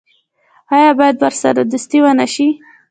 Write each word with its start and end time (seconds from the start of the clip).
آیا 0.75 0.91
باید 0.99 1.17
ورسره 1.21 1.61
دوستي 1.71 1.97
ونشي؟ 2.01 2.47